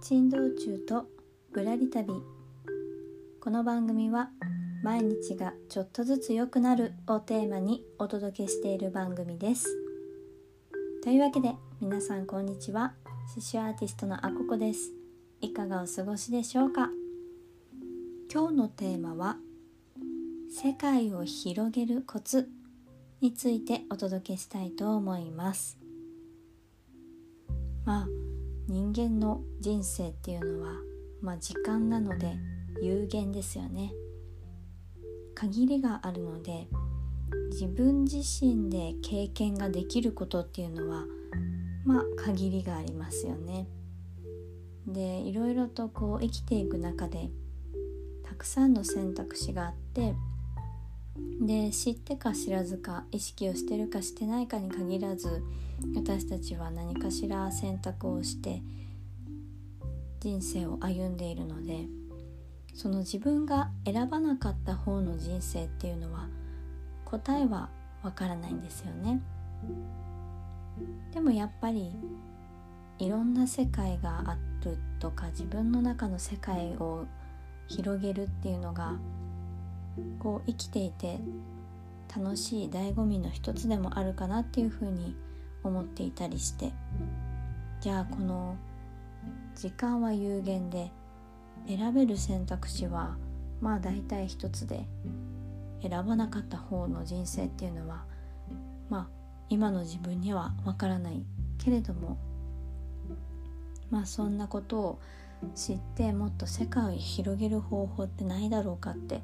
[0.00, 1.06] 珍道中と
[1.52, 2.12] ぶらり旅。
[3.40, 4.30] この番組は
[4.84, 9.66] 毎日がちょっとずつ良くなるをテーマにお届けしている番組です。
[11.02, 12.94] というわけで皆さんこんにちは。
[13.34, 14.92] 刺繍アーティストのあここです。
[15.40, 16.90] いかがお過ごしでしょうか？
[18.32, 19.36] 今日のテーマは
[20.48, 22.48] 世界を広げるコツ
[23.20, 25.76] についてお届けしたいと思います。
[27.84, 28.06] まあ
[28.68, 30.74] 人間の人生っていうのは、
[31.22, 32.36] まあ、時間なので
[32.82, 33.92] 有限ですよね。
[35.34, 36.68] 限りがあるので
[37.50, 41.06] 自分自身で経験ができることっていうのは
[41.84, 43.66] まあ限りがありますよね。
[44.86, 47.30] でいろいろとこう生きていく中で
[48.22, 50.14] たくさんの選択肢があって
[51.40, 55.42] で知ってか知らずか意識をしてるかしてないかに限らず
[55.94, 58.62] 私たちは何かしら選択をして
[60.20, 61.86] 人生を歩んでいるので
[62.74, 66.28] その自分が選ばなかった方の人生っていうのは
[67.04, 67.70] 答えは
[68.02, 69.20] わからないんですよね。
[71.12, 71.92] でもやっぱり
[72.98, 77.06] いろんな世界があるとか自分の中の世界を
[77.66, 78.96] 広げるっていうのが
[80.18, 81.18] こう生きていて
[82.14, 85.16] 楽しい醍醐味の一つでもあるかなっていうふうに
[85.62, 86.72] 思っていたりして。
[87.80, 88.56] じゃあこの
[89.54, 90.90] 時間は有限で
[91.68, 93.16] 選べる選択肢は
[93.60, 94.86] まあ大体一つで
[95.82, 98.04] 選ばなかった方の人生っていうのは
[98.88, 99.08] まあ
[99.48, 101.24] 今の自分にはわからない。
[101.58, 102.16] けれども
[103.90, 104.98] まあそんなことを
[105.54, 109.22] 知ってもっと世界を広げる方法ってないだろうかって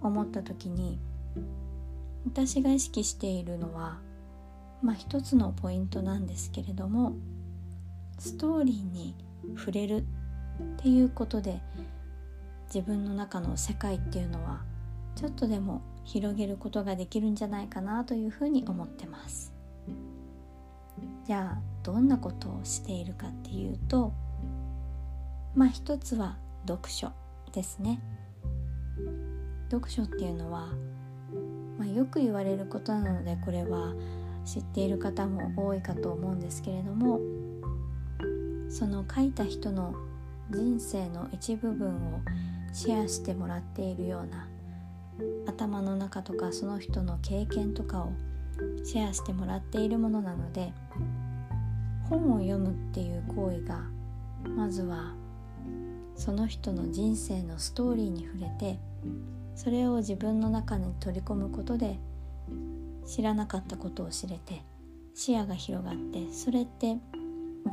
[0.00, 0.98] 思った時に
[2.24, 3.98] 私が意識しているのは
[4.84, 7.14] まあ一つのポイントなんですけれども
[8.18, 9.14] ストーリーに
[9.56, 10.04] 触れるっ
[10.76, 11.60] ていうことで
[12.66, 14.62] 自分の中の世界っていうのは
[15.16, 19.52] ちょっとでも広げることができるんじゃないかなというふうに思ってます。
[21.26, 24.12] じゃあどんなことをしているかっていうと
[25.54, 26.36] まあ一つは
[26.68, 27.10] 読書
[27.52, 28.00] ですね。
[29.70, 30.68] 読書っていうのは、
[31.78, 33.94] まあ、よく言われることなのでこれは
[34.44, 37.20] 知っている方も多いかと思うんですけれども
[38.68, 39.94] その書いた人の
[40.50, 42.20] 人生の一部分を
[42.72, 44.48] シェアしてもらっているような
[45.46, 48.12] 頭の中とかその人の経験とかを
[48.84, 50.72] シェアしてもらっているものなので
[52.08, 53.84] 本を読むっていう行為が
[54.56, 55.14] まずは
[56.16, 58.78] その人の人生のストーリーに触れて
[59.54, 61.98] それを自分の中に取り込むことで
[63.06, 64.62] 知らなかったことを知れて
[65.14, 66.98] 視野が広がってそれってイ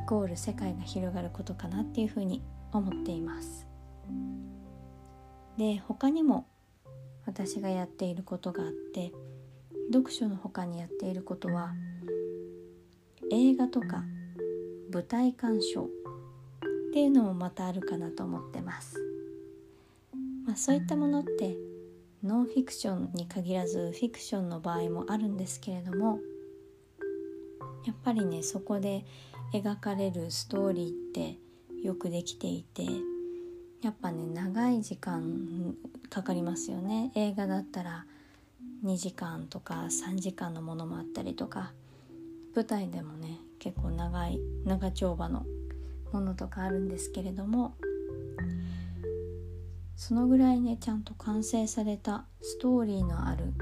[0.07, 3.67] コール世界が広がることかなっていうふうに思っています。
[5.57, 6.47] で他にも
[7.25, 9.11] 私がやっていることがあって
[9.91, 11.73] 読書の他にやっていることは
[13.31, 14.03] 映画とか
[14.91, 15.87] 舞台鑑賞っ
[16.93, 18.97] ていうのもまたあるかなと思ってます、
[20.45, 21.55] まあ、そういったものって
[22.23, 26.19] ノンフィクションに限らずフィクションの場合もあるんですけれども
[27.85, 29.05] やっぱりねそこで
[29.53, 31.39] 描かれるストーリーって
[31.83, 32.83] よくできていて
[33.81, 35.75] やっぱね長い時間
[36.09, 37.11] かかりますよね。
[37.15, 38.05] 映画だったら
[38.85, 41.73] 2時間とか3時間のものもあったりとか
[42.53, 45.45] 舞台でもね結構長い長丁場の
[46.11, 47.73] ものとかあるんですけれども
[50.03, 53.53] そのぐらいねちゃんと完成されたストーリーのある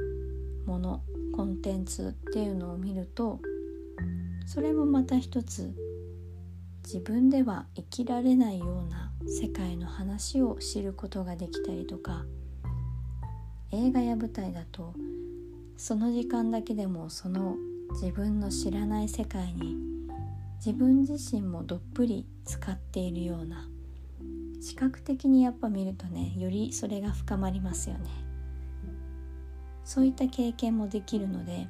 [0.65, 1.01] もの
[1.35, 3.41] コンテンツっていうのを見ると
[4.45, 5.75] それもまた一つ
[6.85, 12.23] 自分では生きられないような世界の話を知ることができたりとか
[13.73, 14.93] 映画や舞台だと
[15.75, 17.57] その時間だけでもその
[18.01, 19.75] 自分の知らない世界に
[20.65, 23.67] 自分自身もどっぷり使っているような
[24.61, 28.09] 視覚的にやっぱ見るとねよりそれが深まりますよね。
[29.83, 31.67] そういった経験もできるので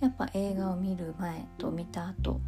[0.00, 2.40] やっぱ映画を見る前と見た後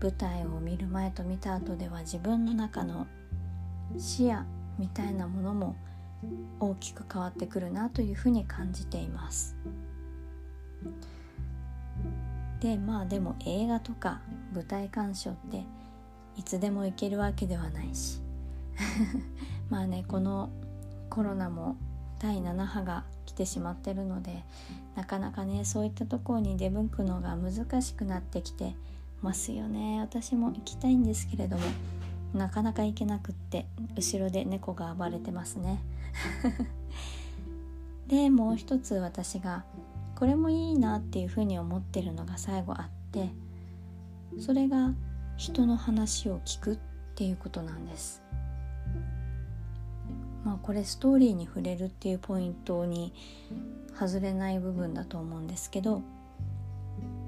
[0.00, 3.06] 舞台を見る前と見た後では自分の中の
[3.96, 4.44] 視野
[4.78, 5.76] みたいなものも
[6.60, 9.56] 大きく変わってくるなというふうに感じています。
[12.60, 14.20] でまあでも映画とか
[14.52, 15.64] 舞台鑑賞って
[16.38, 18.20] いつでも行けるわけではないし。
[19.68, 20.50] まあねこの
[21.10, 21.76] コロナも
[22.20, 24.44] 第7波が来てしまってるので
[24.94, 28.74] なかなかねそういったところに出向くのが難しくなってきて
[29.20, 30.00] ますよね。
[30.00, 31.62] 私も行きたいんですけれども
[32.34, 35.82] なかなか行けなくって後ろで猫が暴れてますね。
[38.06, 39.64] でもう一つ私が
[40.14, 43.30] これもいいなっていうふうに思ってるのが最後あって
[44.38, 44.94] それが
[45.38, 46.78] 人の話を聞くっ
[47.14, 48.22] ていうことなんです。
[50.44, 53.14] まあこれストーリーに触れるっていうポイントに
[53.98, 56.02] 外れない部分だと思うんですけど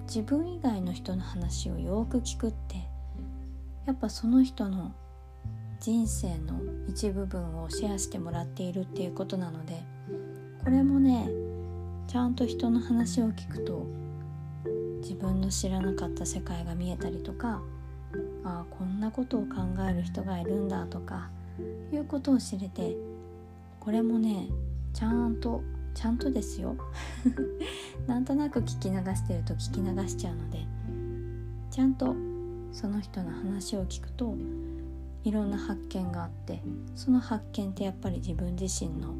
[0.06, 2.76] 自分以外の人の話をよく聞くって
[3.86, 4.92] やっぱその人の
[5.80, 9.82] 人生の一部分をシェアしてもらっているっていうことなので
[10.64, 11.28] これもね
[12.06, 13.86] ちゃんと人の話を聞くと
[15.00, 17.62] 自分の知らなかった世界が見えたりとか
[18.44, 19.56] あこんなことを考
[19.88, 21.30] える人がいるんだとか
[21.92, 22.96] いうことを知れて
[23.78, 24.48] これもね
[24.92, 25.62] ちゃんと
[25.94, 26.76] ちゃんとですよ。
[28.06, 30.66] なんとなく聞き流してると聞き流しちゃうので
[31.70, 32.14] ちゃんと
[32.72, 34.34] その人の話を聞くと
[35.24, 36.62] いろんな発見があって
[36.94, 39.14] その発見ってやっぱり自分自身の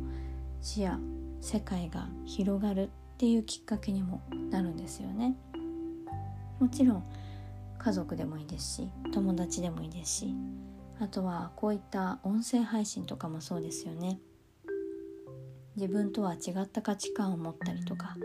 [0.63, 0.99] 視野
[1.41, 2.89] 世界が広がるっ
[3.19, 5.37] ていうきっかけにもなるんですよね。
[6.59, 7.05] もちろん
[7.83, 10.35] 家族でもいいですし友達でもいいですし
[11.01, 14.21] あとはこういった音声配信とかもそうですよね。
[15.77, 18.17] 自分とは違った価値観を持ったりとか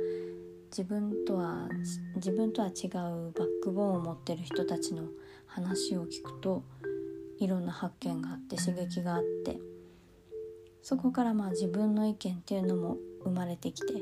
[0.72, 1.70] 自分とは
[2.16, 3.32] 自分とは違うバッ
[3.64, 5.04] クボーンを持ってる人たちの
[5.46, 6.64] 話を聞くと
[7.40, 9.60] いろんな発見があって刺激があって
[10.82, 13.94] そこからまあ自分の意見っていうのも生まれてきて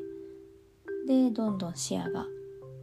[1.07, 2.25] でどんどん視野が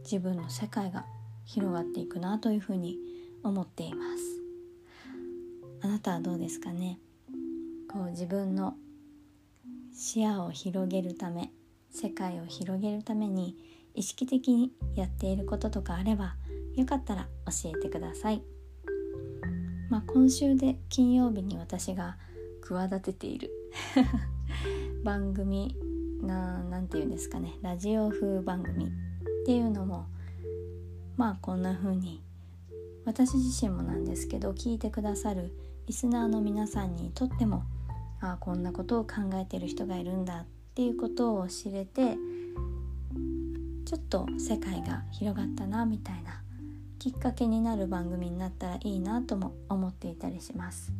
[0.03, 1.05] 自分の世界が
[1.53, 2.97] 広がっていくなというふうに
[3.43, 4.41] 思っています
[5.83, 6.99] あなたはどうですかね？
[7.91, 8.75] こう自分の
[9.93, 11.51] 視野を広げるため
[11.89, 13.57] 世界を広げるために
[13.95, 16.35] 意識的にやっていることとかあれば
[16.75, 18.41] よかったら教えてください。
[19.89, 22.15] まあ、今週で金曜日に私が
[22.61, 23.51] 企てている
[25.03, 25.75] 番組
[26.21, 28.89] な何て言うんですかねラジオ風番組っ
[29.45, 30.05] ていうのも
[31.21, 32.19] まあこんな風に
[33.05, 35.53] 私自身もなんですけど聞いてくださる
[35.85, 37.63] リスナーの皆さんにとっても
[38.21, 42.15] ああこんなことを考えてる人がいるんだっていうことを知れて
[43.85, 46.41] ちょっと世界が広がったなみたいな
[46.97, 50.91] きっかけになる番組になったらいいなとも思っていたりします。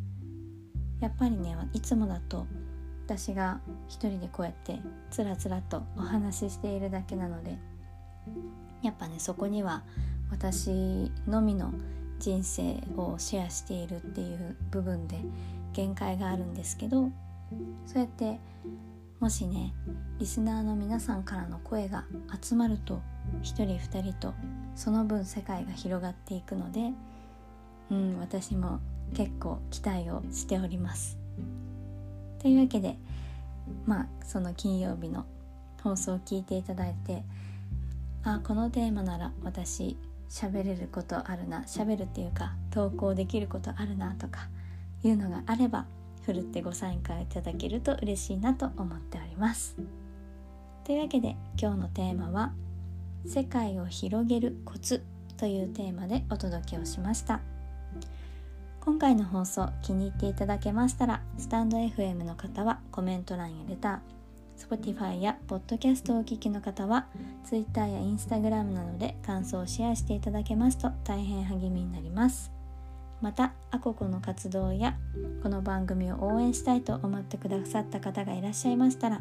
[1.00, 2.46] やっぱりねいつもだと
[3.06, 4.78] 私が一人でこうやって
[5.10, 7.58] つらつらとお話ししているだけなので
[8.82, 9.82] やっぱねそこには
[10.32, 11.72] 私のみの
[12.18, 15.20] 人生をシェアしているっていう部分で
[15.74, 17.10] 限界があるんですけど
[17.86, 18.40] そうやって
[19.20, 19.74] もしね
[20.18, 22.06] リスナーの皆さんからの声が
[22.42, 23.02] 集まると
[23.42, 24.34] 1人2人と
[24.74, 26.92] その分世界が広がっていくので
[27.90, 28.80] うん私も
[29.14, 31.18] 結構期待をしております。
[32.40, 32.96] というわけで
[33.84, 35.26] まあその金曜日の
[35.82, 37.22] 放送を聞いていただいて
[38.24, 39.96] あこのテーマなら私
[40.32, 44.48] 喋れることあるな喋るっていうか投稿できることあるなとか
[45.04, 45.84] いうのがあれば
[46.24, 49.76] ふるってご参加いただけると嬉しいなと思っております。
[50.84, 52.54] というわけで今日のテーマは
[53.26, 55.02] 「世界を広げるコツ」
[55.36, 57.40] というテーマでお届けをしました。
[58.80, 64.21] 今回の放送気に入っていただけましたらスタンド FM の方はコメント欄やレター
[64.56, 67.06] Spotify や Podcast をお聞きの方は
[67.44, 72.52] Twitter や Instagram などで感想をシェアしていただけますと大変励みになります。
[73.20, 74.96] またアココの活動や
[75.42, 79.20] この番組を応援したいと思ってくださった方がいらっしゃいましたら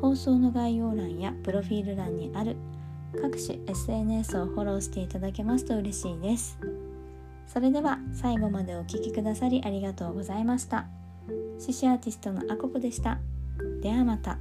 [0.00, 2.56] 放送の概要欄やプロフィール欄にある
[3.22, 6.58] 各種 SNS をフォローしていただけますと嬉しいです。
[7.46, 10.86] それでは最後までお聴きくださりありがとうございました。
[11.58, 13.18] 獅子アーティストのアココでした。
[13.84, 14.38] ではまた。